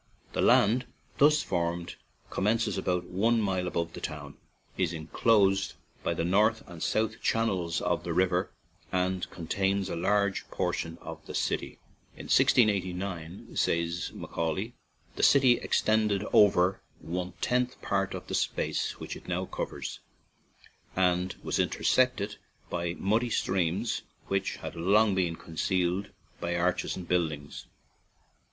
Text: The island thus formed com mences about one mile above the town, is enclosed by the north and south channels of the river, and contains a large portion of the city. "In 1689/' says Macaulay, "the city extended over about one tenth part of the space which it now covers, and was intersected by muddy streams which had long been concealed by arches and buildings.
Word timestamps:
The 0.33 0.39
island 0.41 0.87
thus 1.19 1.43
formed 1.43 1.95
com 2.31 2.45
mences 2.45 2.75
about 2.75 3.03
one 3.03 3.39
mile 3.39 3.67
above 3.67 3.93
the 3.93 4.01
town, 4.01 4.35
is 4.75 4.93
enclosed 4.93 5.75
by 6.01 6.15
the 6.15 6.25
north 6.25 6.63
and 6.67 6.81
south 6.81 7.21
channels 7.21 7.81
of 7.81 8.03
the 8.03 8.11
river, 8.11 8.49
and 8.91 9.29
contains 9.29 9.89
a 9.89 9.95
large 9.95 10.49
portion 10.49 10.97
of 11.03 11.23
the 11.27 11.35
city. 11.35 11.77
"In 12.17 12.29
1689/' 12.29 13.55
says 13.55 14.11
Macaulay, 14.15 14.73
"the 15.17 15.21
city 15.21 15.59
extended 15.59 16.25
over 16.33 16.81
about 16.99 17.03
one 17.07 17.33
tenth 17.39 17.79
part 17.83 18.15
of 18.15 18.25
the 18.25 18.33
space 18.33 18.99
which 18.99 19.15
it 19.15 19.27
now 19.27 19.45
covers, 19.45 19.99
and 20.95 21.35
was 21.43 21.59
intersected 21.59 22.37
by 22.71 22.95
muddy 22.97 23.29
streams 23.29 24.01
which 24.29 24.55
had 24.55 24.75
long 24.75 25.13
been 25.13 25.35
concealed 25.35 26.09
by 26.39 26.55
arches 26.55 26.95
and 26.95 27.07
buildings. 27.07 27.67